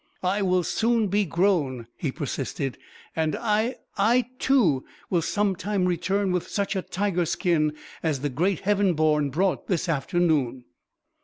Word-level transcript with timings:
"I 0.23 0.41
will 0.41 0.63
soon 0.63 1.09
be 1.09 1.25
grown," 1.25 1.85
he 1.95 2.11
persisted, 2.11 2.79
"and 3.15 3.35
I 3.35 3.75
I, 3.99 4.29
too 4.39 4.83
will 5.11 5.21
some 5.21 5.55
time 5.55 5.85
return 5.85 6.31
with 6.31 6.47
such 6.47 6.75
a 6.75 6.81
tiger 6.81 7.23
skin 7.27 7.73
as 8.01 8.21
the 8.21 8.29
great 8.29 8.61
Heaven 8.61 8.95
born 8.95 9.29
brought 9.29 9.67
this 9.67 9.87
afternoon." 9.87 10.65